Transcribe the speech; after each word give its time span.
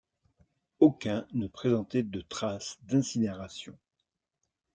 Aucun 0.79 1.27
ne 1.31 1.45
présentait 1.45 2.01
de 2.01 2.21
trace 2.21 2.79
d'incinération. 2.85 3.77